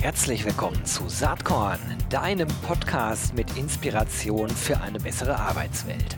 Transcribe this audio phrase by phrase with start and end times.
[0.00, 6.16] Herzlich willkommen zu Saatkorn, deinem Podcast mit Inspiration für eine bessere Arbeitswelt.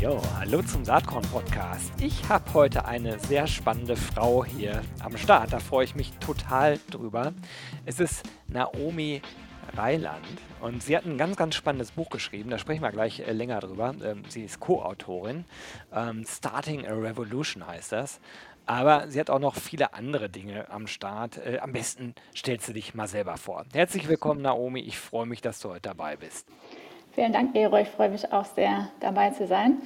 [0.00, 1.92] Jo, hallo zum Saatkorn-Podcast.
[2.00, 5.52] Ich habe heute eine sehr spannende Frau hier am Start.
[5.52, 7.34] Da freue ich mich total drüber.
[7.86, 9.22] Es ist Naomi
[9.76, 10.24] Reiland
[10.60, 12.50] und sie hat ein ganz, ganz spannendes Buch geschrieben.
[12.50, 13.94] Da sprechen wir gleich äh, länger drüber.
[14.04, 15.44] Ähm, sie ist Co-Autorin.
[15.94, 18.20] Ähm, Starting a Revolution heißt das.
[18.66, 21.38] Aber sie hat auch noch viele andere Dinge am Start.
[21.38, 23.64] Äh, am besten stellst du dich mal selber vor.
[23.74, 24.80] Herzlich willkommen, Naomi.
[24.80, 26.46] Ich freue mich, dass du heute dabei bist.
[27.12, 27.76] Vielen Dank, Gero.
[27.76, 29.82] Ich freue mich auch sehr, dabei zu sein.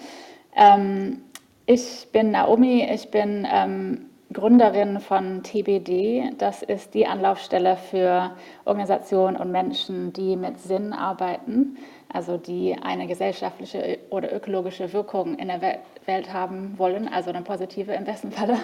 [0.54, 1.22] Ähm,
[1.66, 6.32] ich bin Naomi, ich bin ähm, Gründerin von TBD.
[6.36, 8.32] Das ist die Anlaufstelle für
[8.66, 11.78] Organisationen und Menschen, die mit Sinn arbeiten,
[12.12, 17.92] also die eine gesellschaftliche oder ökologische Wirkung in der Welt haben wollen, also eine positive
[17.92, 18.58] im besten Falle.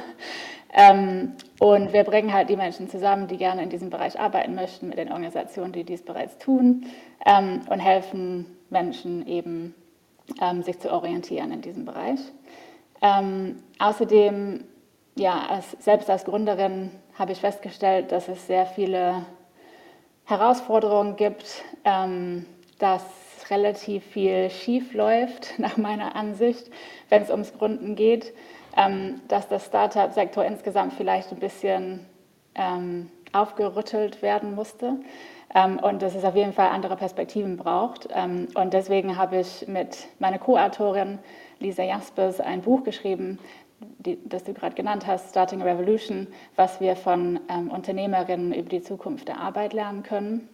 [0.77, 4.89] Ähm, und wir bringen halt die Menschen zusammen, die gerne in diesem Bereich arbeiten möchten,
[4.89, 6.86] mit den Organisationen, die dies bereits tun
[7.24, 9.74] ähm, und helfen Menschen eben,
[10.42, 12.19] ähm, sich zu orientieren in diesem Bereich.
[13.78, 14.64] Außerdem,
[15.17, 19.27] ja, als, selbst als Gründerin habe ich festgestellt, dass es sehr viele
[20.25, 22.47] Herausforderungen gibt, ähm,
[22.79, 23.03] dass
[23.51, 26.70] relativ viel schief läuft, nach meiner Ansicht,
[27.09, 28.33] wenn es ums Gründen geht,
[28.77, 32.07] ähm, dass der Startup-Sektor insgesamt vielleicht ein bisschen
[32.55, 34.97] ähm, aufgerüttelt werden musste
[35.55, 38.09] ähm, und dass es auf jeden Fall andere Perspektiven braucht.
[38.12, 41.19] Ähm, und deswegen habe ich mit meiner Co-Autorin
[41.61, 43.39] Lisa Jaspers ein Buch geschrieben,
[43.98, 48.68] die, das du gerade genannt hast, Starting a Revolution, was wir von ähm, Unternehmerinnen über
[48.68, 50.48] die Zukunft der Arbeit lernen können.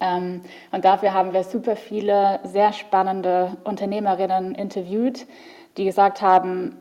[0.00, 0.42] Ähm,
[0.72, 5.26] und dafür haben wir super viele sehr spannende Unternehmerinnen interviewt,
[5.76, 6.76] die gesagt haben,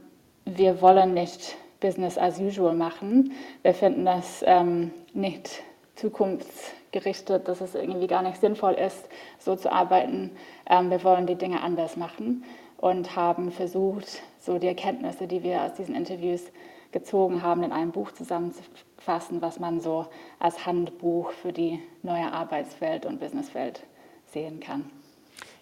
[0.46, 3.34] wir wollen nicht Business as usual machen.
[3.62, 5.62] Wir finden das ähm, nicht
[5.96, 9.08] zukunftsgerichtet, dass es irgendwie gar nicht sinnvoll ist,
[9.40, 10.32] so zu arbeiten.
[10.70, 12.44] Ähm, wir wollen die Dinge anders machen
[12.78, 16.44] und haben versucht, so die Erkenntnisse, die wir aus diesen Interviews
[16.92, 20.08] gezogen haben, in einem Buch zusammenzufassen, was man so
[20.40, 23.84] als Handbuch für die neue Arbeitswelt und Businesswelt
[24.26, 24.90] sehen kann.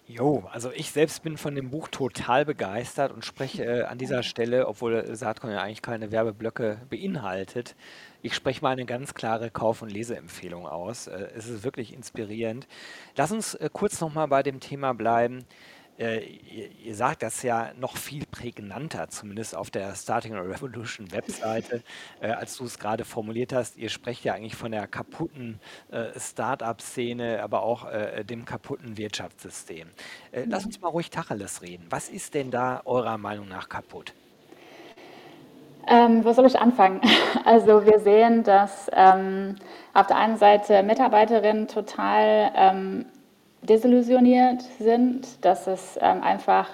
[0.08, 4.22] Jo, also ich selbst bin von dem Buch total begeistert und spreche äh, an dieser
[4.22, 7.76] Stelle, obwohl Saatkorn ja eigentlich keine Werbeblöcke beinhaltet,
[8.26, 11.06] ich spreche mal eine ganz klare Kauf- und Leseempfehlung aus.
[11.06, 12.68] Äh, es ist wirklich inspirierend.
[13.16, 15.46] Lass uns äh, kurz nochmal bei dem Thema bleiben.
[15.98, 21.10] Äh, ihr, ihr, sagt das ja noch viel prägnanter, zumindest auf der Starting a Revolution
[21.14, 21.84] Webseite,
[22.20, 23.78] äh, als du es gerade formuliert hast.
[23.78, 25.60] Ihr sprecht ja eigentlich von der kaputten
[25.92, 29.88] äh, Start-up-Szene, aber auch äh, dem kaputten Wirtschaftssystem.
[30.34, 31.86] Äh, lass uns mal ruhig Tacheles reden.
[31.90, 34.14] Was ist denn da eurer Meinung nach kaputt?
[35.88, 37.02] Ähm, wo soll ich anfangen?
[37.46, 39.56] Also wir sehen, dass ähm,
[39.94, 43.06] auf der einen Seite Mitarbeiterinnen total ähm,
[43.66, 46.70] desillusioniert sind, dass es ähm, einfach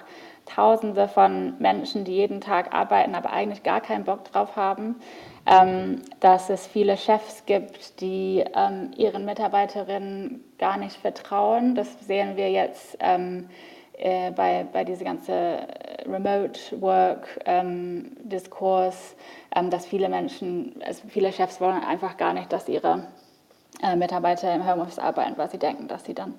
[0.46, 4.96] Tausende von Menschen, die jeden Tag arbeiten, aber eigentlich gar keinen Bock drauf haben,
[5.46, 11.76] ähm, dass es viele Chefs gibt, die ähm, ihren Mitarbeiterinnen gar nicht vertrauen.
[11.76, 13.48] Das sehen wir jetzt ähm,
[13.94, 15.34] äh, bei, bei diesem ganzen
[16.06, 18.12] Remote Work ähm,
[19.56, 23.08] ähm, dass viele Menschen, also viele Chefs wollen einfach gar nicht, dass ihre
[23.82, 26.36] äh, Mitarbeiter im Homeoffice arbeiten, weil sie denken, dass sie dann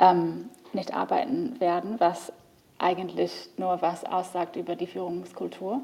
[0.00, 2.32] ähm, nicht arbeiten werden, was
[2.78, 5.80] eigentlich nur was aussagt über die Führungskultur.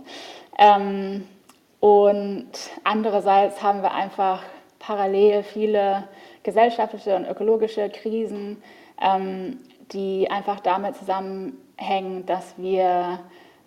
[0.58, 1.26] Ähm,
[1.80, 2.50] und
[2.84, 4.42] andererseits haben wir einfach
[4.78, 6.04] parallel viele
[6.42, 8.62] gesellschaftliche und ökologische Krisen,
[9.00, 9.58] ähm,
[9.92, 13.20] die einfach damit zusammenhängen, dass wir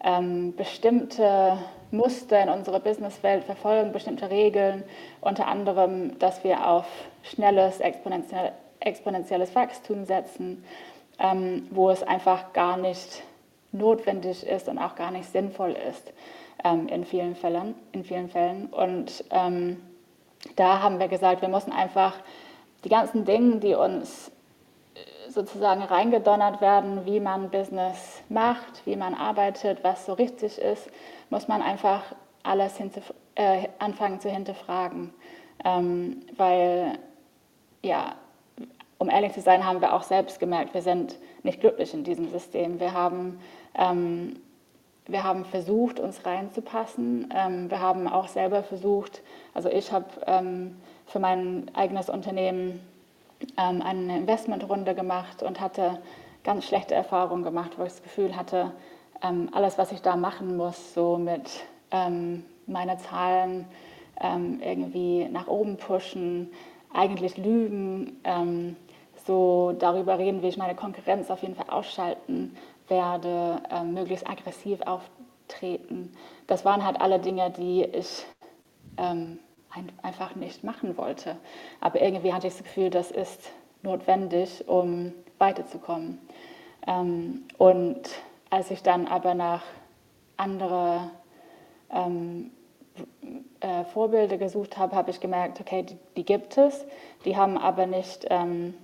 [0.04, 1.58] ähm, bestimmte
[1.94, 4.84] Muster in unserer Businesswelt verfolgen, bestimmte Regeln,
[5.22, 6.86] unter anderem, dass wir auf
[7.22, 10.66] schnelles, exponentiell, exponentielles Wachstum setzen,
[11.19, 13.24] ähm, wo es einfach gar nicht
[13.72, 16.12] notwendig ist und auch gar nicht sinnvoll ist
[16.63, 18.68] ähm, in, vielen Fällen, in vielen Fällen.
[18.68, 19.81] Und ähm,
[20.56, 22.16] da haben wir gesagt, wir müssen einfach
[22.84, 24.31] die ganzen Dinge, die uns
[25.30, 30.90] sozusagen reingedonnert werden, wie man Business macht, wie man arbeitet, was so richtig ist,
[31.33, 32.03] muss man einfach
[32.44, 32.80] alles
[33.33, 35.12] äh, anfangen zu hinterfragen.
[35.65, 37.00] Ähm, weil,
[37.81, 38.13] ja,
[39.00, 42.30] um ehrlich zu sein, haben wir auch selbst gemerkt, wir sind nicht glücklich in diesem
[42.30, 42.80] System.
[42.80, 43.39] Wir haben,
[43.74, 44.41] ähm,
[45.07, 47.33] wir haben versucht, uns reinzupassen.
[47.35, 49.24] Ähm, wir haben auch selber versucht,
[49.56, 50.77] also ich habe ähm,
[51.07, 52.80] für mein eigenes Unternehmen
[53.57, 56.00] ähm, eine Investmentrunde gemacht und hatte
[56.44, 58.71] ganz schlechte Erfahrungen gemacht, wo ich das Gefühl hatte,
[59.24, 61.50] ähm, alles, was ich da machen muss, so mit
[61.92, 63.66] ähm, meine Zahlen
[64.20, 66.52] ähm, irgendwie nach oben pushen,
[66.94, 68.75] eigentlich lügen, ähm,
[69.25, 72.56] so darüber reden, wie ich meine Konkurrenz auf jeden Fall ausschalten
[72.88, 76.14] werde, ähm, möglichst aggressiv auftreten.
[76.48, 78.26] Das waren halt alle Dinge, die ich
[78.98, 79.40] ähm,
[79.72, 81.38] ein, einfach nicht machen wollte.
[81.80, 83.50] Aber irgendwie hatte ich das Gefühl, das ist
[83.81, 86.19] notwendig, um weiterzukommen.
[86.86, 88.02] Ähm, und
[88.54, 89.64] als ich dann aber nach
[90.38, 91.10] andere
[91.90, 92.52] ähm,
[93.62, 96.86] äh, Vorbilder gesucht habe, habe ich gemerkt, okay, die, die, gibt es,
[97.26, 98.76] die haben aber nicht, ähm,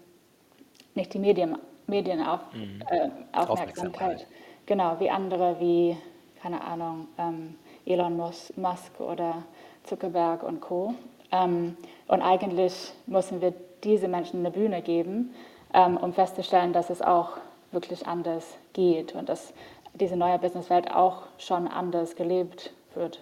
[0.95, 1.55] nicht die Medien,
[1.85, 2.81] Medienauf, mhm.
[2.89, 4.25] äh, Aufmerksamkeit.
[4.65, 5.95] Genau, wie andere, wie,
[6.41, 7.55] keine Ahnung, ähm,
[7.85, 9.43] Elon Musk oder
[9.83, 10.95] Zuckerberg und Co.
[11.31, 11.77] Ähm,
[12.07, 15.35] und eigentlich müssen wir diese Menschen eine Bühne geben,
[15.75, 17.37] ähm, um festzustellen, dass es auch
[17.71, 19.53] wirklich anders geht und dass
[19.93, 23.21] diese neue Businesswelt auch schon anders gelebt wird.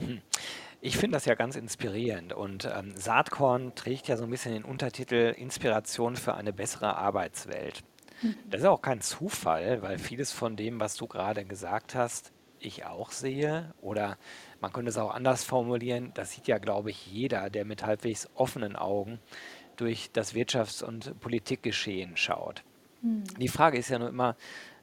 [0.00, 0.20] Hm.
[0.80, 4.64] Ich finde das ja ganz inspirierend und ähm, Saatkorn trägt ja so ein bisschen den
[4.64, 7.82] Untertitel Inspiration für eine bessere Arbeitswelt.
[8.20, 8.36] Mhm.
[8.50, 12.84] Das ist auch kein Zufall, weil vieles von dem, was du gerade gesagt hast, ich
[12.84, 14.18] auch sehe oder
[14.60, 18.28] man könnte es auch anders formulieren, das sieht ja, glaube ich, jeder, der mit halbwegs
[18.34, 19.20] offenen Augen
[19.76, 22.62] durch das Wirtschafts- und Politikgeschehen schaut.
[23.04, 23.24] Mhm.
[23.38, 24.36] Die Frage ist ja nur immer,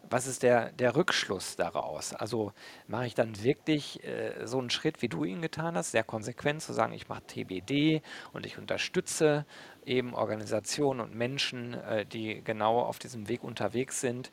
[0.09, 2.13] was ist der, der Rückschluss daraus?
[2.13, 2.51] Also
[2.88, 6.62] mache ich dann wirklich äh, so einen Schritt, wie du ihn getan hast, sehr konsequent
[6.62, 8.01] zu sagen, ich mache TBD
[8.33, 9.45] und ich unterstütze
[9.85, 14.31] eben Organisationen und Menschen, äh, die genau auf diesem Weg unterwegs sind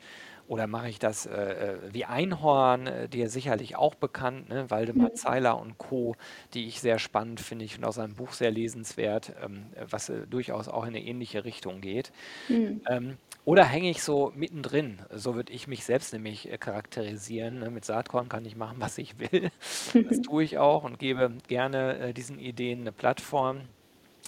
[0.49, 4.69] oder mache ich das äh, äh, wie Einhorn, äh, dir sicherlich auch bekannt, ne?
[4.71, 6.15] Waldemar Zeiler und Co.,
[6.55, 10.25] die ich sehr spannend finde ich und aus seinem Buch sehr lesenswert, ähm, was äh,
[10.27, 12.11] durchaus auch in eine ähnliche Richtung geht.
[12.47, 12.81] Mhm.
[12.89, 13.17] Ähm,
[13.49, 14.99] oder hänge ich so mittendrin?
[15.09, 17.61] So würde ich mich selbst nämlich äh, charakterisieren.
[17.61, 17.71] Ne?
[17.71, 19.49] Mit Saatkorn kann ich machen, was ich will.
[20.07, 23.61] Das tue ich auch und gebe gerne äh, diesen Ideen eine Plattform.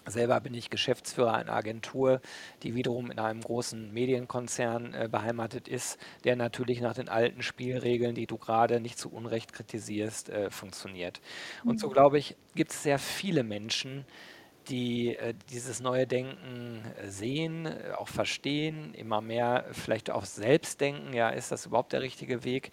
[0.07, 2.19] Selber bin ich Geschäftsführer einer Agentur,
[2.63, 8.15] die wiederum in einem großen Medienkonzern äh, beheimatet ist, der natürlich nach den alten Spielregeln,
[8.15, 11.21] die du gerade nicht zu Unrecht kritisierst, äh, funktioniert.
[11.63, 11.94] Und so mhm.
[11.94, 14.03] glaube ich, gibt es sehr viele Menschen,
[14.69, 20.81] die äh, dieses neue Denken äh, sehen, äh, auch verstehen, immer mehr vielleicht auch selbst
[20.81, 22.71] denken, ja, ist das überhaupt der richtige Weg?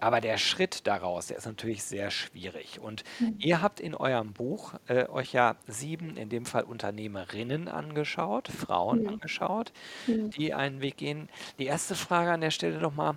[0.00, 2.80] Aber der Schritt daraus, der ist natürlich sehr schwierig.
[2.80, 3.36] Und mhm.
[3.38, 9.02] ihr habt in eurem Buch äh, euch ja sieben, in dem Fall Unternehmerinnen angeschaut, Frauen
[9.02, 9.08] mhm.
[9.08, 9.72] angeschaut,
[10.06, 10.30] mhm.
[10.30, 11.28] die einen Weg gehen.
[11.58, 13.16] Die erste Frage an der Stelle nochmal,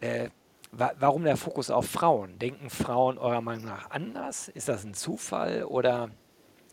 [0.00, 0.30] äh,
[0.72, 2.38] wa warum der Fokus auf Frauen?
[2.38, 4.48] Denken Frauen eurer Meinung nach anders?
[4.48, 6.10] Ist das ein Zufall oder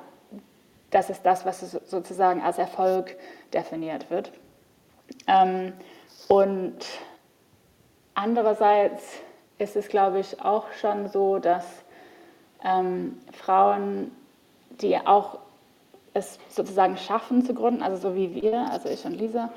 [0.91, 3.17] das ist das, was sozusagen als Erfolg
[3.53, 4.31] definiert wird.
[6.29, 6.79] und
[8.15, 9.03] andererseits
[9.59, 11.65] ist es, glaube ich, auch schon so, dass
[12.65, 14.11] ähm, Frauen,
[14.81, 15.39] die auch
[16.15, 19.51] es sozusagen schaffen zu gründen, also so wie wir, also ich und Lisa,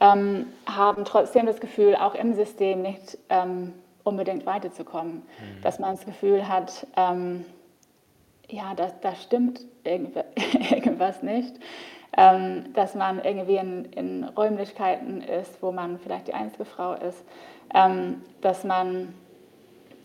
[0.00, 3.74] ähm, haben trotzdem das Gefühl, auch im System nicht ähm,
[4.04, 5.16] unbedingt weiterzukommen.
[5.16, 5.62] Mhm.
[5.62, 7.44] Dass man das Gefühl hat, ähm,
[8.48, 11.54] ja, da, da stimmt irgendwas nicht.
[12.16, 17.22] Ähm, dass man irgendwie in, in, Räumlichkeiten ist, wo man vielleicht die einzige Frau ist.
[17.74, 19.14] Ähm, dass man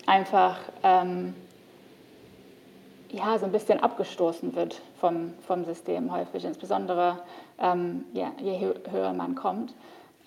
[0.05, 1.35] einfach ähm,
[3.09, 7.19] ja, so ein bisschen abgestoßen wird vom, vom System häufig, insbesondere
[7.59, 9.73] ähm, ja, je höher man kommt.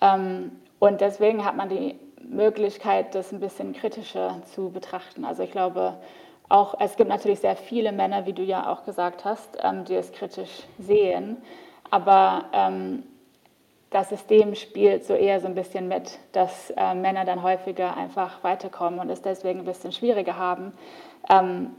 [0.01, 5.25] Ähm, und deswegen hat man die Möglichkeit, das ein bisschen kritischer zu betrachten.
[5.25, 5.95] Also ich glaube,
[6.49, 9.95] auch es gibt natürlich sehr viele Männer, wie du ja auch gesagt hast, ähm, die
[9.95, 11.37] es kritisch sehen,
[11.91, 13.03] aber ähm,
[13.89, 18.43] das System spielt so eher so ein bisschen mit, dass äh, Männer dann häufiger einfach
[18.43, 20.73] weiterkommen und es deswegen ein bisschen schwieriger haben,
[21.29, 21.71] ähm,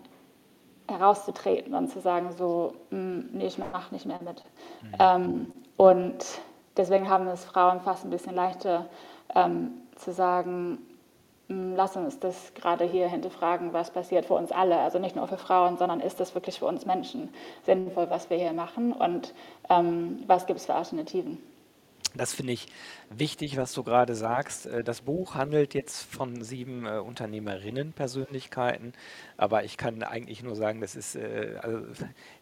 [0.88, 4.43] herauszutreten und zu sagen, so, mh, hm, nee, ich mache nicht mehr mit.
[4.83, 4.95] Mhm.
[4.99, 6.25] Ähm, und
[6.79, 8.87] deswegen haben es Frauen fast ein bisschen leichter
[9.35, 10.79] ähm, zu sagen,
[11.49, 14.79] mh, hm, lass uns das gerade hier hinterfragen, was passiert für uns alle.
[14.79, 17.29] Also nicht nur für Frauen, sondern ist das wirklich für uns Menschen
[17.67, 19.35] sinnvoll, was wir hier machen und
[19.69, 21.37] ähm, was gibt es für Alternativen.
[22.15, 22.67] Das finde ich
[23.11, 24.67] wichtig, was du gerade sagst.
[24.67, 28.93] Äh, das Buch handelt jetzt von sieben äh, Unternehmerinnen-Persönlichkeiten,
[29.37, 31.81] aber ich kann eigentlich nur sagen, das ist, äh, also,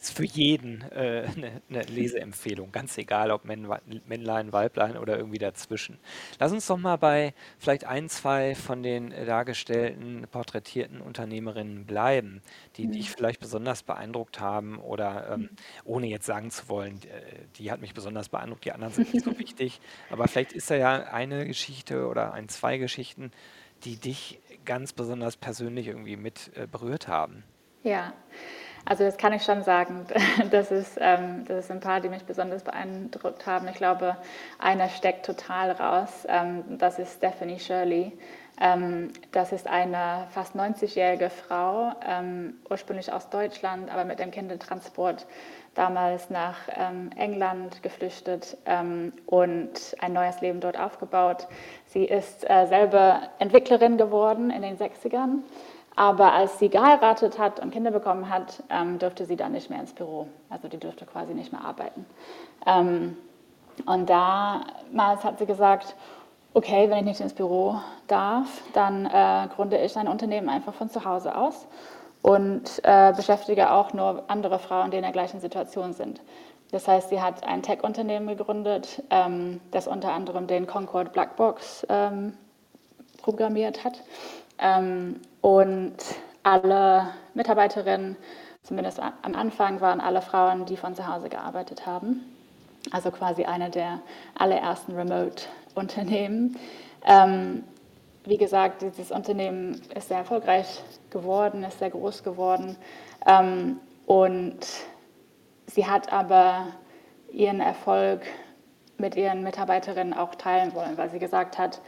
[0.00, 5.98] ist für jeden äh, eine, eine Leseempfehlung, ganz egal, ob Männlein, Weiblein oder irgendwie dazwischen.
[6.38, 12.42] Lass uns doch mal bei vielleicht ein, zwei von den dargestellten, porträtierten Unternehmerinnen bleiben,
[12.76, 12.92] die mhm.
[12.92, 15.50] dich vielleicht besonders beeindruckt haben oder ähm,
[15.84, 19.24] ohne jetzt sagen zu wollen, äh, die hat mich besonders beeindruckt, die anderen sind nicht
[19.24, 19.65] so wichtig,
[20.10, 23.30] aber vielleicht ist da ja eine Geschichte oder ein, zwei Geschichten,
[23.84, 27.44] die dich ganz besonders persönlich irgendwie mit äh, berührt haben.
[27.82, 28.12] Ja,
[28.84, 30.06] also das kann ich schon sagen.
[30.50, 33.68] Das ist, ähm, das ist ein paar, die mich besonders beeindruckt haben.
[33.68, 34.16] Ich glaube,
[34.58, 36.26] einer steckt total raus.
[36.28, 38.12] Ähm, das ist Stephanie Shirley.
[38.60, 45.26] Ähm, das ist eine fast 90-jährige Frau, ähm, ursprünglich aus Deutschland, aber mit dem Kindertransport
[45.76, 51.46] damals nach ähm, England geflüchtet ähm, und ein neues Leben dort aufgebaut.
[51.86, 55.42] Sie ist äh, selber Entwicklerin geworden in den 60ern,
[55.94, 59.80] aber als sie geheiratet hat und Kinder bekommen hat, ähm, durfte sie dann nicht mehr
[59.80, 60.26] ins Büro.
[60.50, 62.06] Also die durfte quasi nicht mehr arbeiten.
[62.66, 63.16] Ähm,
[63.84, 65.94] und damals hat sie gesagt,
[66.54, 70.88] okay, wenn ich nicht ins Büro darf, dann äh, gründe ich ein Unternehmen einfach von
[70.88, 71.66] zu Hause aus
[72.26, 76.20] und äh, beschäftige auch nur andere Frauen, die in der gleichen Situation sind.
[76.72, 82.36] Das heißt, sie hat ein Tech-Unternehmen gegründet, ähm, das unter anderem den Concord Blackbox ähm,
[83.22, 84.02] programmiert hat.
[84.58, 85.98] Ähm, und
[86.42, 88.16] alle Mitarbeiterinnen,
[88.64, 92.24] zumindest am Anfang, waren alle Frauen, die von zu Hause gearbeitet haben.
[92.90, 94.00] Also quasi eine der
[94.36, 96.58] allerersten Remote-Unternehmen.
[98.26, 102.76] Wie gesagt, dieses Unternehmen ist sehr erfolgreich geworden, ist sehr groß geworden.
[103.24, 104.66] Ähm, und
[105.66, 106.66] sie hat aber
[107.32, 108.22] ihren Erfolg
[108.98, 111.80] mit ihren Mitarbeiterinnen auch teilen wollen, weil sie gesagt hat,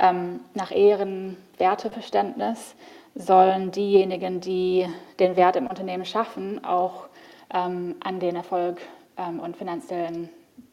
[0.00, 2.74] ähm, nach ihrem Werteverständnis
[3.14, 7.08] sollen diejenigen, die den Wert im Unternehmen schaffen, auch
[7.52, 8.80] ähm, an den Erfolg
[9.18, 10.30] ähm, und finanziellen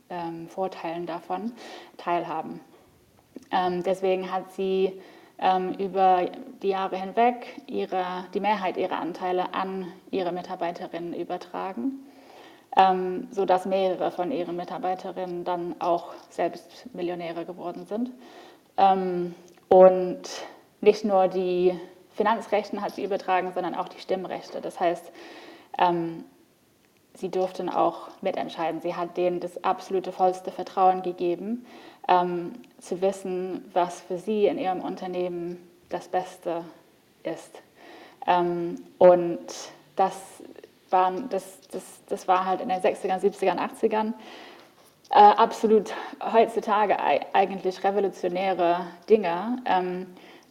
[0.10, 1.52] ähm, Vorteilen davon
[1.98, 2.62] teilhaben.
[3.51, 5.01] Ähm, deswegen hat sie
[5.39, 6.25] ähm, über
[6.62, 12.06] die Jahre hinweg ihre, die Mehrheit ihrer Anteile an ihre Mitarbeiterinnen übertragen,
[12.77, 18.12] ähm, sodass mehrere von ihren Mitarbeiterinnen dann auch selbst Millionäre geworden sind.
[18.77, 19.34] Ähm,
[19.70, 20.22] und
[20.82, 21.79] nicht nur die
[22.12, 24.62] Finanzrechte hat sie übertragen, sondern auch die Stimmrechte.
[24.62, 25.12] Das heißt,
[25.77, 26.25] ähm,
[27.20, 28.82] sie durften auch mitentscheiden.
[28.82, 31.66] Sie hat denen das absolute vollste Vertrauen gegeben,
[32.08, 35.58] ähm, zu wissen, was für sie in ihrem Unternehmen
[35.90, 36.64] das Beste
[37.24, 37.62] ist.
[38.28, 39.40] Ähm, und
[39.96, 40.16] das,
[40.90, 44.14] waren, das, das, das war halt in den 60ern, 70ern, 80ern
[45.12, 46.98] äh, absolut heutzutage
[47.34, 49.58] eigentlich revolutionäre Dinge.
[49.66, 50.08] Ähm,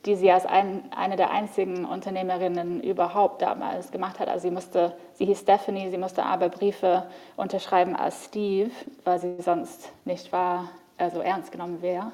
[0.08, 4.28] die sie als ein, eine der einzigen Unternehmerinnen überhaupt damals gemacht hat.
[4.28, 7.04] Also sie musste, sie hieß Stephanie, sie musste aber Briefe
[7.36, 8.70] unterschreiben als Steve,
[9.04, 12.12] weil sie sonst nicht war, also ernst genommen wäre.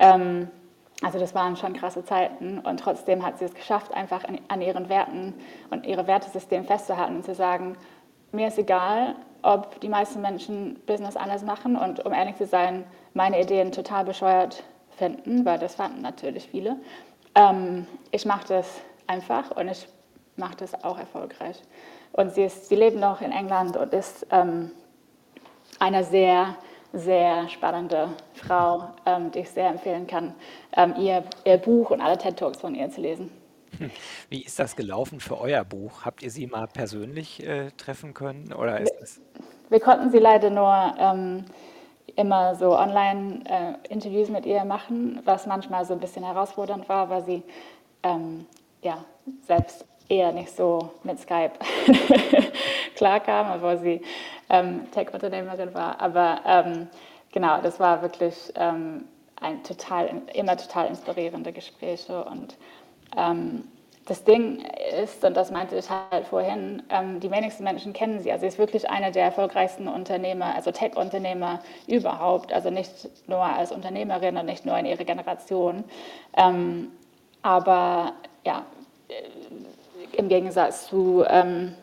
[0.00, 0.48] Ähm,
[1.02, 4.60] also das waren schon krasse Zeiten und trotzdem hat sie es geschafft, einfach an, an
[4.60, 5.34] ihren Werten
[5.70, 7.76] und ihrem Wertesystem festzuhalten und zu sagen,
[8.32, 12.84] mir ist egal, ob die meisten Menschen Business anders machen und um ehrlich zu sein,
[13.14, 14.64] meine Ideen total bescheuert
[14.98, 16.76] finden, weil das fanden natürlich viele.
[17.34, 18.66] Ähm, ich mache das
[19.06, 19.86] einfach und ich
[20.36, 21.56] mache das auch erfolgreich.
[22.12, 24.72] Und sie, ist, sie lebt noch in England und ist ähm,
[25.78, 26.56] eine sehr,
[26.92, 30.34] sehr spannende Frau, ähm, die ich sehr empfehlen kann,
[30.76, 33.30] ähm, ihr, ihr Buch und alle TED Talks von ihr zu lesen.
[34.28, 36.04] Wie ist das gelaufen für euer Buch?
[36.04, 38.52] Habt ihr sie mal persönlich äh, treffen können?
[38.52, 41.44] Oder ist wir, wir konnten sie leider nur ähm,
[42.16, 47.24] immer so Online-Interviews äh, mit ihr machen, was manchmal so ein bisschen herausfordernd war, weil
[47.24, 47.42] sie
[48.02, 48.46] ähm,
[48.82, 49.04] ja,
[49.42, 51.52] selbst eher nicht so mit Skype
[52.96, 54.02] klarkam, obwohl sie
[54.48, 56.00] ähm, Tech-Unternehmerin war.
[56.00, 56.88] Aber ähm,
[57.32, 59.04] genau, das war wirklich ähm,
[59.40, 62.56] ein total, immer total inspirierende Gespräche und
[63.16, 63.64] ähm,
[64.10, 64.64] das Ding
[65.00, 68.32] ist, und das meinte ich halt vorhin, ähm, die wenigsten Menschen kennen sie.
[68.32, 72.52] Also sie ist wirklich eine der erfolgreichsten Unternehmer, also Tech-Unternehmer überhaupt.
[72.52, 75.84] Also nicht nur als Unternehmerin und nicht nur in ihrer Generation.
[76.36, 76.90] Ähm,
[77.42, 78.14] aber
[78.44, 78.64] ja,
[79.06, 81.76] äh, im Gegensatz zu, ähm,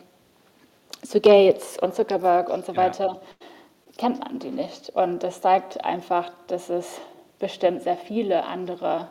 [1.02, 3.46] zu Gates und Zuckerberg und so weiter, ja.
[3.96, 4.90] kennt man die nicht.
[4.90, 7.00] Und das zeigt einfach, dass es
[7.38, 9.08] bestimmt sehr viele andere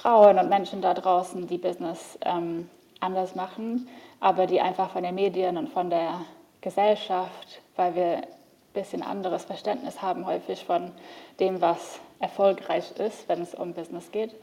[0.00, 3.86] Frauen und Menschen da draußen, die Business ähm, anders machen,
[4.18, 6.22] aber die einfach von den Medien und von der
[6.62, 8.26] Gesellschaft, weil wir ein
[8.72, 10.90] bisschen anderes Verständnis haben häufig von
[11.38, 14.34] dem, was erfolgreich ist, wenn es um Business geht,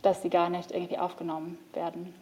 [0.00, 2.14] dass sie gar nicht irgendwie aufgenommen werden.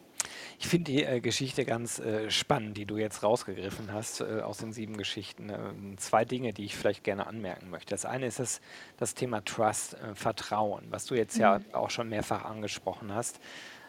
[0.58, 4.58] Ich finde die äh, Geschichte ganz äh, spannend, die du jetzt rausgegriffen hast äh, aus
[4.58, 5.50] den sieben Geschichten.
[5.50, 7.90] Ähm, zwei Dinge, die ich vielleicht gerne anmerken möchte.
[7.90, 8.60] Das eine ist das,
[8.96, 11.42] das Thema Trust, äh, Vertrauen, was du jetzt mhm.
[11.42, 13.40] ja auch schon mehrfach angesprochen hast,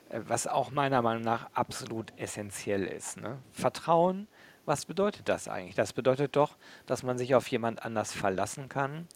[0.10, 3.17] äh, was auch meiner Meinung nach absolut essentiell ist.
[3.17, 3.38] Ne?
[3.51, 4.27] Vertrauen,
[4.65, 5.75] was bedeutet das eigentlich?
[5.75, 6.57] Das bedeutet doch,
[6.88, 9.07] dass man sich auf jemand anders verlassen kann,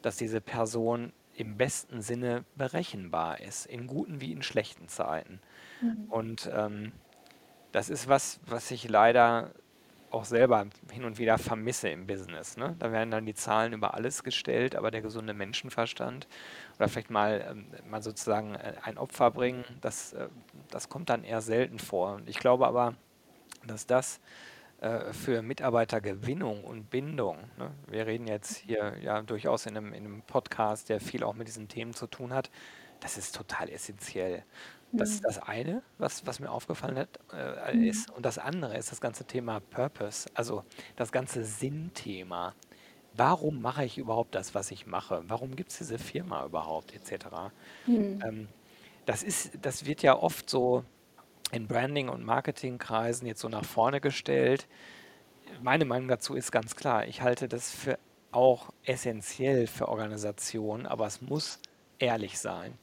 [0.00, 5.40] dass diese Person im besten Sinne berechenbar ist, in guten wie in schlechten Zeiten.
[5.80, 6.06] Mhm.
[6.08, 6.92] Und ähm,
[7.72, 9.50] das ist was, was ich leider
[10.14, 12.56] auch selber hin und wieder vermisse im Business.
[12.56, 12.76] Ne?
[12.78, 16.28] Da werden dann die Zahlen über alles gestellt, aber der gesunde Menschenverstand
[16.76, 20.28] oder vielleicht mal, ähm, mal sozusagen äh, ein Opfer bringen, das, äh,
[20.70, 22.14] das kommt dann eher selten vor.
[22.14, 22.94] Und ich glaube aber,
[23.66, 24.20] dass das
[25.12, 27.70] für Mitarbeitergewinnung und Bindung, ne?
[27.86, 31.48] wir reden jetzt hier ja durchaus in einem, in einem Podcast, der viel auch mit
[31.48, 32.50] diesen Themen zu tun hat,
[33.00, 34.44] das ist total essentiell.
[34.96, 37.84] Das ist das eine, was, was mir aufgefallen hat, äh, mhm.
[37.84, 38.10] ist.
[38.10, 40.64] Und das andere ist das ganze Thema Purpose, also
[40.94, 42.54] das ganze Sinnthema.
[43.16, 45.22] Warum mache ich überhaupt das, was ich mache?
[45.26, 47.26] Warum gibt es diese Firma überhaupt, etc.
[47.86, 48.20] Mhm.
[48.24, 48.48] Ähm,
[49.04, 50.84] das, ist, das wird ja oft so
[51.54, 54.66] in Branding- und Marketingkreisen jetzt so nach vorne gestellt.
[55.62, 57.98] Meine Meinung dazu ist ganz klar, ich halte das für
[58.32, 61.60] auch essentiell für Organisationen, aber es muss
[62.00, 62.76] ehrlich sein.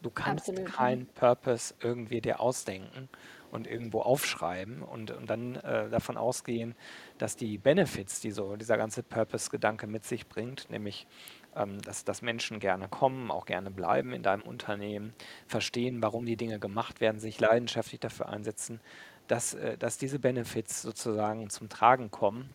[0.00, 0.72] Du kannst Absolut.
[0.72, 3.08] keinen Purpose irgendwie dir ausdenken
[3.50, 6.74] und irgendwo aufschreiben und, und dann äh, davon ausgehen,
[7.18, 11.06] dass die Benefits, die so dieser ganze Purpose-Gedanke mit sich bringt, nämlich
[11.54, 15.12] dass, dass Menschen gerne kommen, auch gerne bleiben in deinem Unternehmen,
[15.46, 18.80] verstehen, warum die Dinge gemacht werden, sich leidenschaftlich dafür einsetzen,
[19.28, 22.50] dass, äh, dass diese Benefits sozusagen zum Tragen kommen,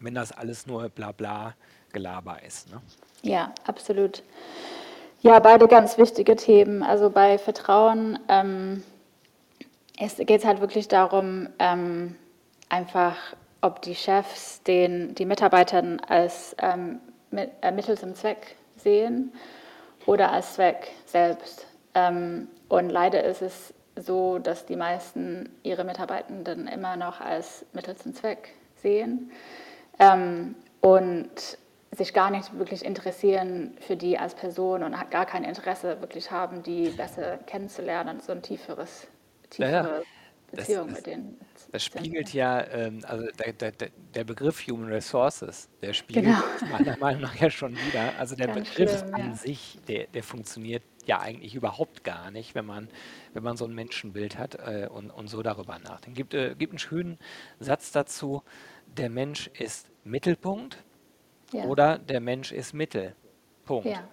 [0.00, 1.54] wenn das alles nur Blabla
[1.92, 2.70] Gelaber ist.
[2.70, 2.80] Ne?
[3.22, 4.22] Ja, absolut.
[5.20, 6.82] Ja, beide ganz wichtige Themen.
[6.82, 8.82] Also bei Vertrauen ähm,
[9.96, 12.16] geht es halt wirklich darum, ähm,
[12.68, 13.16] einfach,
[13.60, 19.32] ob die Chefs den, die Mitarbeiter als ähm, äh, Mittel zum Zweck sehen
[20.06, 21.66] oder als Zweck selbst.
[21.94, 27.96] Ähm, und leider ist es so, dass die meisten ihre Mitarbeitenden immer noch als Mittel
[27.96, 29.30] zum Zweck sehen.
[29.98, 31.58] Ähm, und
[31.92, 36.62] sich gar nicht wirklich interessieren für die als Person und gar kein Interesse wirklich haben,
[36.62, 39.06] die besser kennenzulernen und so ein tieferes,
[39.50, 40.02] tiefere naja,
[40.52, 41.40] Beziehung das, mit denen.
[41.72, 46.72] Das spiegelt ja, ähm, also der, der, der, Begriff Human Resources, der spiegelt genau.
[46.72, 48.12] meiner Meinung nach ja schon wieder.
[48.18, 49.34] Also der Ganz Begriff schlimm, an ja.
[49.34, 52.88] sich, der, der funktioniert ja eigentlich überhaupt gar nicht, wenn man,
[53.32, 56.16] wenn man so ein Menschenbild hat äh, und, und so darüber nachdenkt.
[56.16, 57.18] Gibt, äh, gibt einen schönen
[57.58, 58.42] Satz dazu,
[58.86, 60.78] der Mensch ist Mittelpunkt
[61.52, 61.64] ja.
[61.64, 63.14] Oder der Mensch ist Mittel.
[63.64, 63.86] Punkt.
[63.86, 64.08] Ja.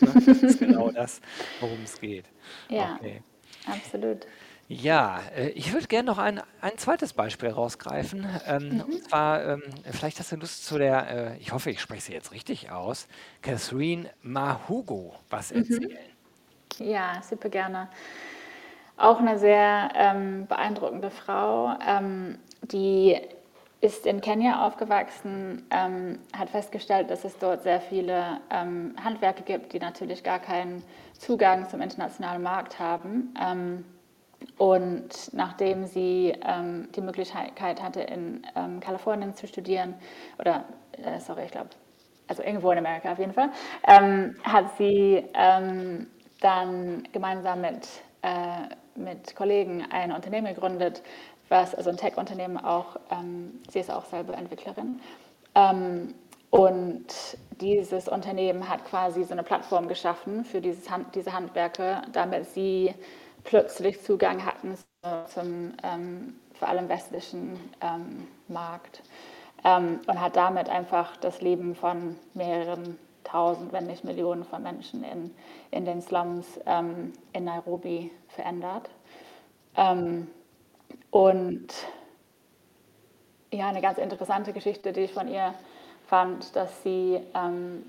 [0.00, 1.20] das ist genau das,
[1.60, 2.26] worum es geht.
[2.68, 3.22] Ja, okay.
[3.66, 4.26] absolut.
[4.68, 8.26] Ja, äh, ich würde gerne noch ein, ein zweites Beispiel rausgreifen.
[8.46, 8.80] Ähm, mhm.
[8.80, 12.12] Und zwar, ähm, vielleicht hast du Lust zu der, äh, ich hoffe, ich spreche sie
[12.12, 13.08] jetzt richtig aus,
[13.42, 15.58] Catherine Mahugo was mhm.
[15.58, 15.98] erzählen.
[16.78, 17.88] Ja, super gerne.
[18.96, 23.20] Auch eine sehr ähm, beeindruckende Frau, ähm, die
[23.80, 29.74] ist in Kenia aufgewachsen, ähm, hat festgestellt, dass es dort sehr viele ähm, Handwerke gibt,
[29.74, 30.82] die natürlich gar keinen
[31.18, 33.34] Zugang zum internationalen Markt haben.
[33.38, 33.84] Ähm,
[34.58, 39.94] und nachdem sie ähm, die Möglichkeit hatte, in ähm, Kalifornien zu studieren,
[40.38, 41.70] oder, äh, sorry, ich glaube,
[42.28, 43.50] also irgendwo in Amerika auf jeden Fall,
[43.86, 45.24] ähm, hat sie
[46.40, 47.88] dann gemeinsam mit,
[48.22, 51.02] äh, mit Kollegen ein Unternehmen gegründet,
[51.48, 55.00] was, also ein Tech-Unternehmen auch, ähm, sie ist auch selber Entwicklerin.
[55.54, 56.14] Ähm,
[56.50, 57.06] und
[57.60, 62.94] dieses Unternehmen hat quasi so eine Plattform geschaffen für dieses Hand, diese Handwerker, damit sie
[63.44, 64.76] plötzlich Zugang hatten
[65.32, 69.02] zum ähm, vor allem westlichen ähm, Markt
[69.64, 72.98] ähm, und hat damit einfach das Leben von mehreren
[73.34, 75.34] Hunderttausend, wenn nicht Millionen von Menschen in,
[75.70, 78.88] in den Slums ähm, in Nairobi verändert.
[79.76, 80.28] Ähm,
[81.10, 81.68] und
[83.52, 85.54] ja, eine ganz interessante Geschichte, die ich von ihr
[86.06, 87.84] fand, dass sie ähm,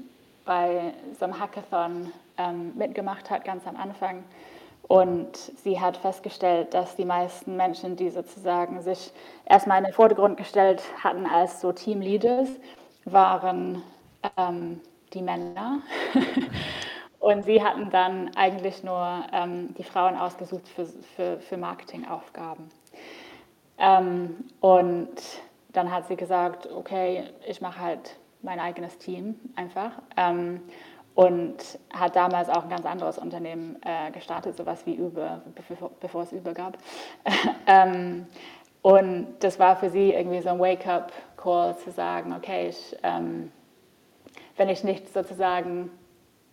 [0.46, 4.24] bei so einem Hackathon ähm, mitgemacht hat, ganz am Anfang.
[4.88, 9.12] Und sie hat festgestellt, dass die meisten Menschen, die sozusagen sich
[9.46, 12.50] erstmal in den Vordergrund gestellt hatten als so Teamleaders,
[13.06, 13.82] waren
[14.38, 14.82] ähm,
[15.14, 15.80] die Männer.
[17.20, 22.70] Und sie hatten dann eigentlich nur ähm, die Frauen ausgesucht für, für, für Marketingaufgaben.
[23.80, 25.16] Ähm, und
[25.74, 29.92] dann hat sie gesagt, okay, ich mache halt mein eigenes Team einfach.
[31.16, 31.56] Und
[31.94, 36.34] hat damals auch ein ganz anderes Unternehmen äh, gestartet, sowas wie Uber, bevor, bevor es
[36.34, 36.78] Uber gab.
[37.68, 38.28] ähm,
[38.82, 43.52] und das war für sie irgendwie so ein Wake-up-Call zu sagen, okay, ich, ähm,
[44.58, 45.90] wenn ich nicht sozusagen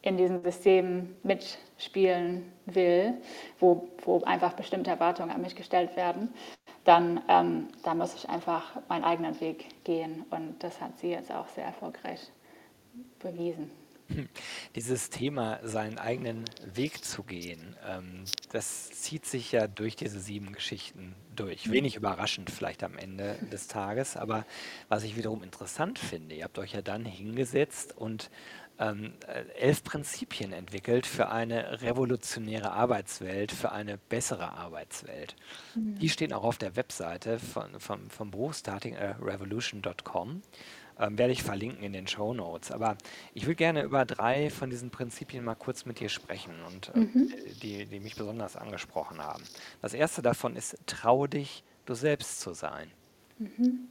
[0.01, 3.15] in diesem System mitspielen will,
[3.59, 6.33] wo, wo einfach bestimmte Erwartungen an mich gestellt werden,
[6.85, 10.25] dann, ähm, dann muss ich einfach meinen eigenen Weg gehen.
[10.31, 12.21] Und das hat sie jetzt auch sehr erfolgreich
[13.19, 13.82] bewiesen.
[14.77, 16.45] Dieses Thema, seinen eigenen
[16.75, 21.67] Weg zu gehen, ähm, das zieht sich ja durch diese sieben Geschichten durch.
[21.67, 21.73] Mhm.
[21.73, 24.47] Wenig überraschend vielleicht am Ende des Tages, aber
[24.89, 28.31] was ich wiederum interessant finde, ihr habt euch ja dann hingesetzt und
[28.79, 35.37] ähm, äh, elf Prinzipien entwickelt für eine revolutionäre Arbeitswelt, für eine bessere Arbeitswelt.
[35.75, 35.99] Mhm.
[35.99, 40.43] Die stehen auch auf der Webseite von, vom, vom Buch startingrevolution.com.
[40.99, 42.71] Ähm, werde ich verlinken in den Show Notes.
[42.71, 42.97] Aber
[43.35, 46.99] ich will gerne über drei von diesen Prinzipien mal kurz mit dir sprechen und äh,
[46.99, 47.33] mhm.
[47.63, 49.43] die, die mich besonders angesprochen haben.
[49.81, 52.91] Das erste davon ist, traue dich, du selbst zu sein.
[53.39, 53.89] Mhm.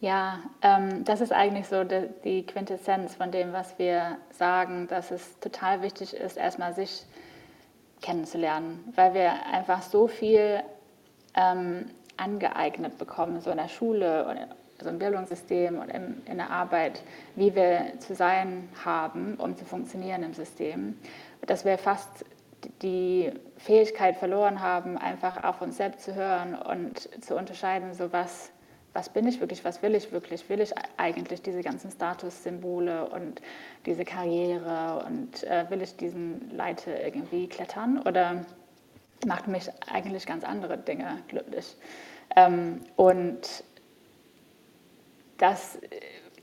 [0.00, 5.10] Ja, ähm, das ist eigentlich so die, die, Quintessenz von dem, was wir sagen, dass
[5.10, 7.04] es total wichtig ist, erstmal sich
[8.00, 10.62] kennenzulernen, weil wir einfach so viel
[11.34, 14.48] ähm, angeeignet bekommen, so in der Schule
[14.80, 17.02] oder so im Bildungssystem und in, in der Arbeit,
[17.36, 20.98] wie wir zu sein haben, um zu funktionieren im System,
[21.46, 22.24] dass wir fast
[22.82, 28.50] die Fähigkeit verloren haben, einfach auf uns selbst zu hören und zu unterscheiden, so was
[28.92, 30.48] was bin ich wirklich, was will ich wirklich?
[30.48, 33.40] Will ich eigentlich diese ganzen Statussymbole und
[33.86, 38.44] diese Karriere und äh, will ich diesen Leiter irgendwie klettern oder
[39.26, 41.76] macht mich eigentlich ganz andere Dinge glücklich?
[42.34, 43.64] Ähm, und
[45.40, 45.78] das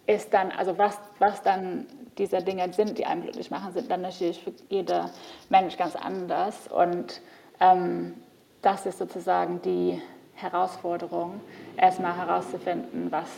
[0.08, 1.86] ist dann, also was, was dann
[2.18, 5.12] diese Dinge sind, die einem glücklich machen, sind dann natürlich für jeder
[5.50, 6.68] Mensch ganz anders.
[6.68, 7.22] Und
[7.60, 8.16] ähm,
[8.62, 10.02] das ist sozusagen die
[10.34, 11.42] Herausforderung,
[11.78, 13.30] erstmal herauszufinden, was,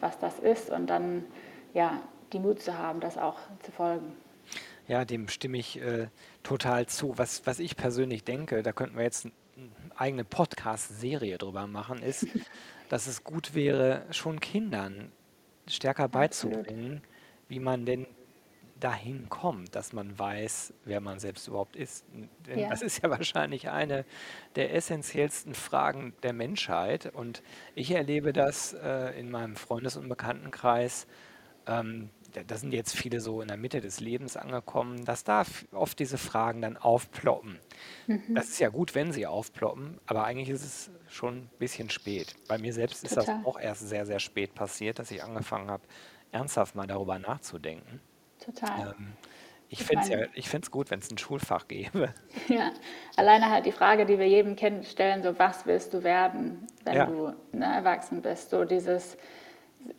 [0.00, 1.24] was das ist und dann
[1.74, 2.00] ja,
[2.32, 4.14] die Mut zu haben, das auch zu folgen.
[4.88, 6.08] Ja, dem stimme ich äh,
[6.42, 7.16] total zu.
[7.16, 9.32] Was, was ich persönlich denke, da könnten wir jetzt eine
[9.96, 12.26] eigene Podcast-Serie drüber machen, ist,
[12.92, 15.12] dass es gut wäre, schon Kindern
[15.66, 17.00] stärker beizubringen,
[17.48, 18.06] wie man denn
[18.80, 22.04] dahin kommt, dass man weiß, wer man selbst überhaupt ist.
[22.46, 22.68] Denn ja.
[22.68, 24.04] das ist ja wahrscheinlich eine
[24.56, 27.06] der essentiellsten Fragen der Menschheit.
[27.06, 27.42] Und
[27.74, 31.06] ich erlebe das äh, in meinem Freundes- und Bekanntenkreis.
[31.66, 35.98] Ähm, da sind jetzt viele so in der Mitte des Lebens angekommen, dass da oft
[35.98, 37.58] diese Fragen dann aufploppen.
[38.06, 38.34] Mhm.
[38.34, 42.34] Das ist ja gut, wenn sie aufploppen, aber eigentlich ist es schon ein bisschen spät.
[42.48, 43.36] Bei mir selbst ist Total.
[43.36, 45.82] das auch erst sehr, sehr spät passiert, dass ich angefangen habe,
[46.30, 48.00] ernsthaft mal darüber nachzudenken.
[48.38, 48.94] Total.
[48.98, 49.12] Ähm,
[49.68, 52.12] ich finde es ja, ich find's gut, wenn es ein Schulfach gäbe.
[52.48, 52.72] Ja,
[53.16, 56.96] alleine halt die Frage, die wir jedem Kind stellen, so was willst du werden, wenn
[56.96, 57.06] ja.
[57.06, 58.50] du ne, erwachsen bist?
[58.50, 59.16] So dieses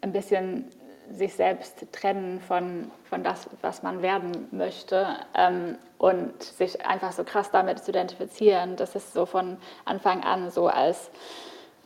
[0.01, 0.65] ein bisschen
[1.11, 7.23] sich selbst trennen von, von das, was man werden möchte ähm, und sich einfach so
[7.23, 11.11] krass damit zu identifizieren, dass es so von Anfang an so als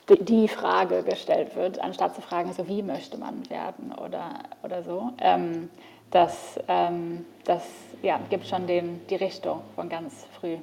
[0.10, 4.84] die, die Frage gestellt wird, anstatt zu fragen, so wie möchte man werden oder, oder
[4.84, 5.12] so.
[5.20, 5.70] Ähm,
[6.12, 7.64] das, ähm, das
[8.02, 10.58] ja, gibt schon den, die Richtung von ganz früh.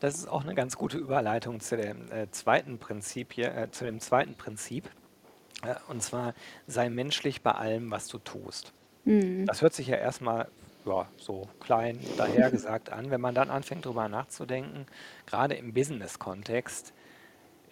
[0.00, 3.84] Das ist auch eine ganz gute Überleitung zu dem äh, zweiten Prinzip hier, äh, zu
[3.84, 4.90] dem zweiten Prinzip.
[5.62, 6.34] Äh, und zwar
[6.66, 8.72] sei menschlich bei allem, was du tust.
[9.04, 9.46] Mhm.
[9.46, 10.48] Das hört sich ja erstmal
[10.84, 13.10] ja, so klein dahergesagt an.
[13.10, 14.86] Wenn man dann anfängt, darüber nachzudenken,
[15.26, 16.92] gerade im Business-Kontext,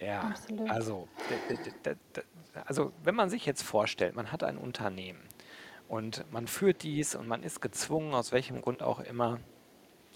[0.00, 0.70] ja, Absolut.
[0.70, 1.08] also,
[2.66, 5.20] also wenn man sich jetzt vorstellt, man hat ein Unternehmen
[5.88, 9.40] und man führt dies und man ist gezwungen, aus welchem Grund auch immer,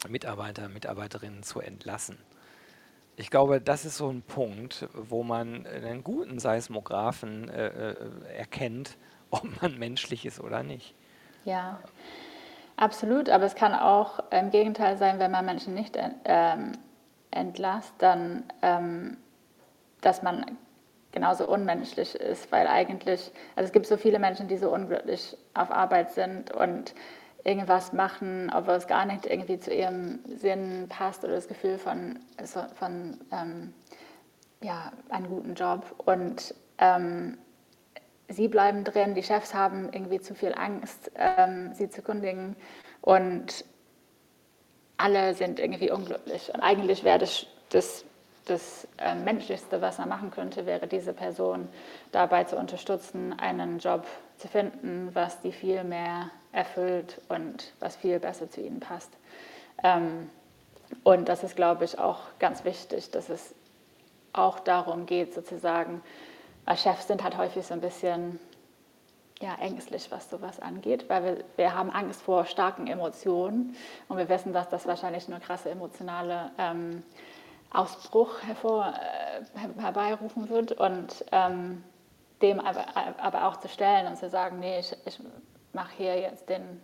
[0.09, 2.19] Mitarbeiter, Mitarbeiterinnen zu entlassen.
[3.21, 7.95] Ich glaube, das ist so ein Punkt, wo man einen guten Seismographen äh, äh
[8.35, 8.97] erkennt,
[9.31, 10.95] ob man menschlich ist oder nicht.
[11.45, 11.81] Ja,
[12.77, 13.29] absolut.
[13.29, 16.73] Aber es kann auch im Gegenteil sein, wenn man Menschen nicht ähm,
[17.31, 19.19] entlasst, dann, ähm,
[20.01, 20.57] dass man
[21.13, 25.71] genauso unmenschlich ist, weil eigentlich, also es gibt so viele Menschen, die so unglücklich auf
[25.71, 26.95] Arbeit sind und
[27.45, 32.19] irgendwas machen, obwohl es gar nicht irgendwie zu ihrem Sinn passt oder das Gefühl von,
[32.75, 33.75] von ähm,
[34.61, 35.85] ja, einem guten Job.
[36.05, 37.39] Und ähm,
[38.29, 42.57] sie bleiben drin, die Chefs haben irgendwie zu viel Angst, ähm, sie zu kündigen
[43.01, 43.65] und
[44.97, 46.53] alle sind irgendwie unglücklich.
[46.53, 48.05] Und eigentlich wäre das, das,
[48.45, 51.69] das äh, Menschlichste, was man machen könnte, wäre diese Person
[52.13, 58.19] dabei zu unterstützen, einen Job zu finden, was die viel mehr erfüllt und was viel
[58.19, 59.11] besser zu ihnen passt.
[59.83, 60.31] Ähm,
[61.05, 63.55] und das ist, glaube ich, auch ganz wichtig, dass es
[64.33, 66.03] auch darum geht, sozusagen,
[66.77, 68.39] Chefs sind halt häufig so ein bisschen
[69.41, 73.75] ja, ängstlich, was sowas angeht, weil wir, wir haben Angst vor starken Emotionen
[74.09, 77.03] und wir wissen, dass das wahrscheinlich nur krasse emotionale ähm,
[77.73, 81.83] Ausbruch hervor, äh, herbeirufen wird und ähm,
[82.43, 82.85] dem aber,
[83.19, 85.21] aber, auch zu stellen und zu sagen, nee, ich, ich
[85.73, 86.81] mache hier jetzt den,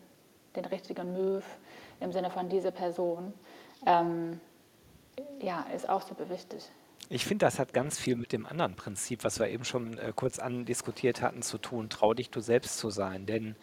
[0.54, 1.42] den richtigen Move
[2.00, 3.32] im Sinne von dieser Person,
[3.86, 4.40] ähm,
[5.40, 6.68] ja, ist auch super wichtig.
[7.08, 10.12] Ich finde, das hat ganz viel mit dem anderen Prinzip, was wir eben schon äh,
[10.14, 11.88] kurz andiskutiert hatten, zu tun.
[11.88, 13.26] Trau dich, du selbst zu sein.
[13.26, 13.54] Denn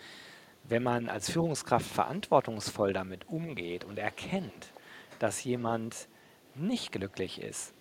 [0.64, 4.72] wenn man als Führungskraft verantwortungsvoll damit umgeht und erkennt,
[5.20, 6.08] dass jemand
[6.56, 7.74] nicht glücklich ist,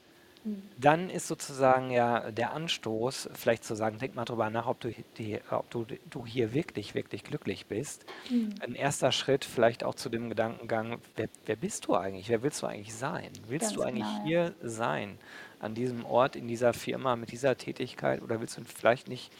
[0.76, 4.92] dann ist sozusagen ja der Anstoß, vielleicht zu sagen, denk mal drüber nach, ob du,
[5.16, 8.04] die, ob du, du hier wirklich, wirklich glücklich bist.
[8.28, 8.54] Mhm.
[8.60, 12.28] Ein erster Schritt vielleicht auch zu dem Gedankengang, wer, wer bist du eigentlich?
[12.28, 13.30] Wer willst du eigentlich sein?
[13.46, 15.18] Willst Ganz du eigentlich genau, hier sein?
[15.62, 19.32] an diesem Ort, in dieser Firma, mit dieser Tätigkeit oder willst du vielleicht nicht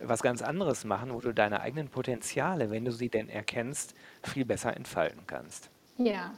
[0.00, 4.44] was ganz anderes machen, wo du deine eigenen Potenziale, wenn du sie denn erkennst, viel
[4.44, 5.70] besser entfalten kannst?
[5.96, 6.34] Ja,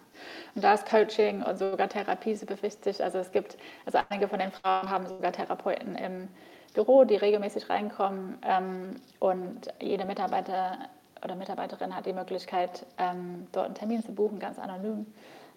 [0.55, 3.03] und da ist Coaching und sogar Therapie super wichtig.
[3.03, 6.29] Also es gibt, also einige von den Frauen haben sogar Therapeuten im
[6.75, 10.79] Büro, die regelmäßig reinkommen ähm, und jede Mitarbeiter
[11.25, 15.07] oder Mitarbeiterin hat die Möglichkeit, ähm, dort einen Termin zu buchen, ganz anonym.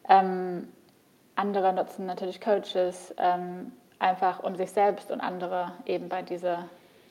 [0.07, 0.67] Ähm,
[1.35, 6.69] andere nutzen natürlich Coaches, ähm, einfach um sich selbst und andere eben bei dieser,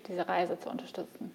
[0.09, 1.33] dieser Reise zu unterstützen.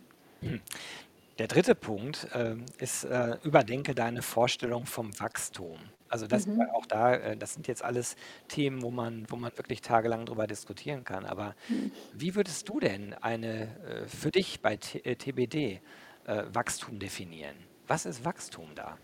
[1.39, 5.79] Der dritte Punkt äh, ist, äh, überdenke deine Vorstellung vom Wachstum.
[6.07, 6.61] Also das mhm.
[6.73, 8.15] auch da, äh, das sind jetzt alles
[8.47, 11.25] Themen, wo man, wo man wirklich tagelang darüber diskutieren kann.
[11.25, 11.91] Aber mhm.
[12.13, 15.81] wie würdest du denn eine äh, für dich bei T TBD
[16.27, 17.55] äh, Wachstum definieren?
[17.87, 18.97] Was ist Wachstum da?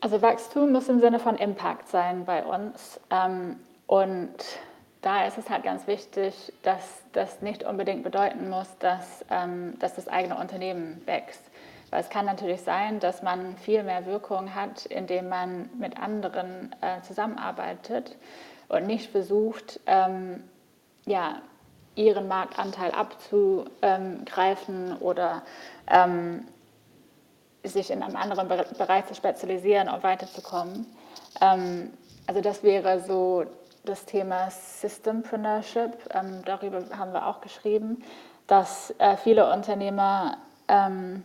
[0.00, 2.98] Also Wachstum muss im Sinne von Impact sein bei uns.
[3.10, 3.56] Ähm,
[3.86, 4.34] und
[5.02, 9.94] da ist es halt ganz wichtig, dass das nicht unbedingt bedeuten muss, dass, ähm, dass
[9.94, 11.42] das eigene Unternehmen wächst.
[11.90, 16.74] Weil es kann natürlich sein, dass man viel mehr Wirkung hat, indem man mit anderen
[16.80, 18.16] äh, zusammenarbeitet
[18.68, 20.44] und nicht versucht, ähm,
[21.04, 21.42] ja,
[21.94, 25.42] ihren Marktanteil abzugreifen oder
[25.90, 26.46] ähm,
[27.64, 30.86] sich in einem anderen Bereich zu spezialisieren und weiterzukommen.
[31.40, 31.92] Ähm,
[32.26, 33.44] also das wäre so
[33.84, 35.92] das Thema Systempreneurship.
[36.14, 38.02] Ähm, darüber haben wir auch geschrieben,
[38.46, 41.22] dass äh, viele Unternehmer, ähm,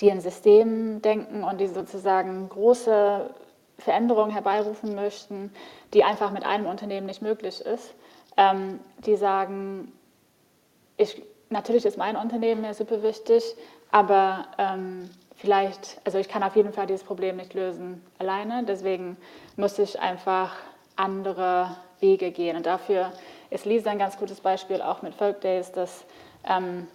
[0.00, 3.30] die in Systemen denken und die sozusagen große
[3.78, 5.52] Veränderungen herbeirufen möchten,
[5.92, 7.94] die einfach mit einem Unternehmen nicht möglich ist,
[9.04, 9.92] die sagen,
[10.96, 13.44] ich, natürlich ist mein Unternehmen mir super wichtig,
[13.90, 19.16] aber ähm, vielleicht, also ich kann auf jeden Fall dieses Problem nicht lösen alleine, deswegen
[19.56, 20.54] muss ich einfach
[21.02, 22.56] andere Wege gehen.
[22.56, 23.12] Und dafür
[23.50, 26.04] ist Lisa ein ganz gutes Beispiel, auch mit Folk Days, dass
[26.48, 26.86] ähm,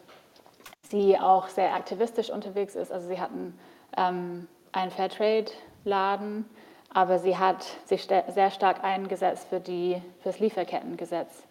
[0.89, 2.91] sie auch sehr aktivistisch unterwegs ist.
[2.91, 3.57] Also sie hatten
[3.97, 6.45] ähm, einen Fairtrade-Laden,
[6.93, 11.43] aber sie hat sich sehr stark eingesetzt für, die, für das Lieferkettengesetz,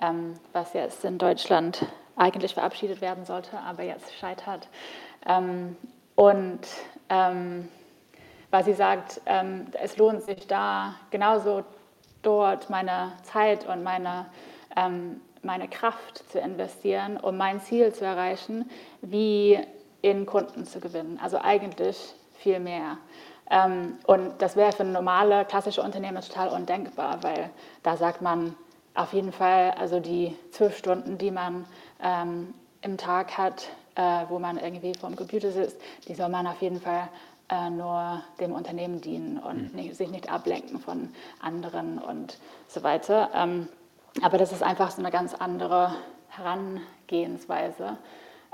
[0.00, 1.84] ähm, was jetzt in Deutschland
[2.16, 4.68] eigentlich verabschiedet werden sollte, aber jetzt scheitert.
[5.26, 5.76] Ähm,
[6.14, 6.60] und
[7.10, 7.68] ähm,
[8.50, 11.64] weil sie sagt, ähm, es lohnt sich da genauso
[12.22, 14.26] dort meine Zeit und meine,
[14.76, 18.68] ähm, meine Kraft zu investieren, um mein Ziel zu erreichen,
[19.00, 19.58] wie
[20.02, 21.18] in Kunden zu gewinnen.
[21.22, 22.98] Also eigentlich viel mehr.
[23.50, 27.50] Ähm, und das wäre für normale, klassische Unternehmen total undenkbar, weil
[27.82, 28.54] da sagt man
[28.94, 31.64] auf jeden Fall, also die zwölf Stunden, die man
[32.02, 32.52] ähm,
[32.82, 36.60] im Tag hat, äh, wo man irgendwie vor dem Computer sitzt, die soll man auf
[36.60, 37.08] jeden Fall
[37.50, 39.76] äh, nur dem Unternehmen dienen und mhm.
[39.76, 43.30] nicht, sich nicht ablenken von anderen und so weiter.
[43.34, 43.68] Ähm,
[44.22, 45.94] aber das ist einfach so eine ganz andere
[46.28, 47.96] Herangehensweise.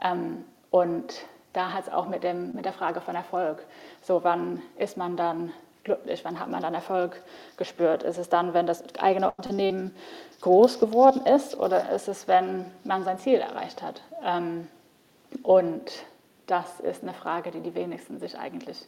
[0.02, 3.64] Ähm, und da hat es auch mit, dem, mit der Frage von Erfolg.
[4.02, 5.52] So, wann ist man dann
[5.84, 7.22] glücklich, wann hat man dann Erfolg
[7.56, 8.02] gespürt?
[8.02, 9.94] Ist es dann, wenn das eigene Unternehmen
[10.40, 14.02] groß geworden ist oder ist es, wenn man sein Ziel erreicht hat?
[14.24, 14.66] Ähm,
[15.42, 15.92] und
[16.46, 18.78] das ist eine Frage, die die wenigsten sich eigentlich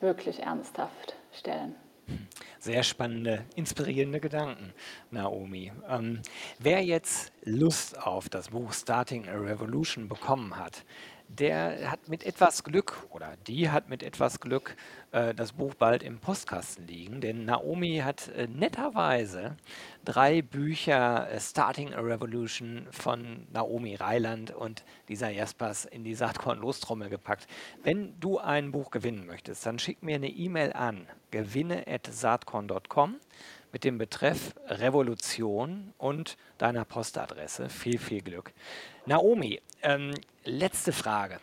[0.00, 1.74] wirklich ernsthaft stellen.
[2.58, 4.74] Sehr spannende, inspirierende Gedanken,
[5.10, 5.72] Naomi.
[5.88, 6.20] Ähm,
[6.58, 10.84] wer jetzt Lust auf das Buch Starting a Revolution bekommen hat,
[11.28, 14.76] der hat mit etwas Glück oder die hat mit etwas Glück
[15.12, 19.56] äh, das Buch bald im Postkasten liegen, denn Naomi hat äh, netterweise
[20.04, 27.08] drei Bücher äh, Starting a Revolution von Naomi Reiland und Lisa Jaspers in die Saatkorn-Lostrommel
[27.08, 27.46] gepackt.
[27.82, 33.16] Wenn du ein Buch gewinnen möchtest, dann schick mir eine E-Mail an gewinne.saatkorn.com
[33.72, 37.68] mit dem Betreff Revolution und deiner Postadresse.
[37.68, 38.52] Viel, viel Glück.
[39.06, 40.14] Naomi, ähm,
[40.44, 41.38] letzte Frage.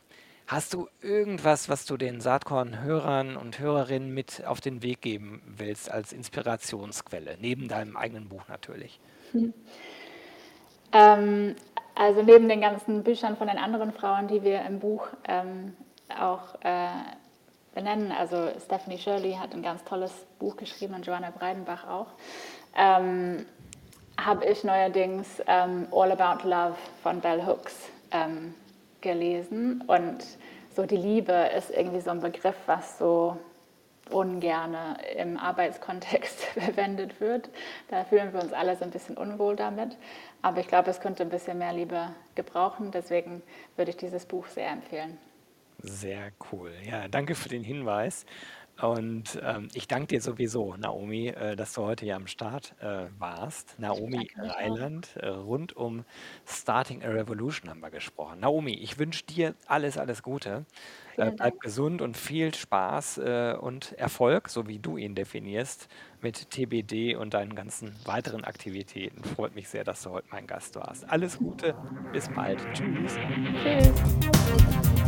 [0.48, 5.90] Hast du irgendwas, was du den Saatkorn-Hörern und Hörerinnen mit auf den Weg geben willst
[5.90, 9.00] als Inspirationsquelle, neben deinem eigenen Buch natürlich?
[9.32, 9.54] Hm.
[10.92, 11.56] Ähm,
[11.96, 15.74] also neben den ganzen Büchern von den anderen Frauen, die wir im Buch ähm,
[16.20, 16.90] auch äh,
[17.74, 22.08] benennen, also Stephanie Shirley hat ein ganz tolles Buch geschrieben und Joanna Breidenbach auch,
[22.76, 23.46] ähm,
[24.26, 28.54] habe ich neuerdings ähm, All About Love von Bell Hooks ähm,
[29.02, 29.84] gelesen.
[29.88, 30.26] Und
[30.76, 33.38] so die Liebe ist irgendwie so ein Begriff, was so
[34.10, 37.50] ungerne im Arbeitskontext verwendet wird.
[37.90, 39.98] Da fühlen wir uns alle so ein bisschen unwohl damit.
[40.42, 42.92] Aber ich glaube, es könnte ein bisschen mehr Liebe gebrauchen.
[42.92, 43.42] Deswegen
[43.76, 45.18] würde ich dieses Buch sehr empfehlen.
[45.84, 46.72] Sehr cool.
[46.84, 48.26] Ja, danke für den Hinweis.
[48.80, 53.06] Und ähm, ich danke dir sowieso, Naomi, äh, dass du heute hier am Start äh,
[53.20, 53.78] warst.
[53.78, 56.04] Naomi Reiland, äh, rund um
[56.46, 58.40] Starting a Revolution haben wir gesprochen.
[58.40, 60.66] Naomi, ich wünsche dir alles, alles Gute.
[61.14, 61.62] Äh, bleib Dank.
[61.62, 65.88] gesund und viel Spaß äh, und Erfolg, so wie du ihn definierst,
[66.22, 69.24] mit TBD und deinen ganzen weiteren Aktivitäten.
[69.24, 71.08] Freut mich sehr, dass du heute mein Gast warst.
[71.10, 71.76] Alles Gute,
[72.12, 72.60] bis bald.
[72.74, 73.16] Tschüss.
[73.64, 75.01] Tschüss.